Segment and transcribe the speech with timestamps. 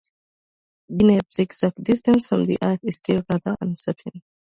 [0.91, 4.23] Deneb's exact distance from the Earth is still rather uncertain.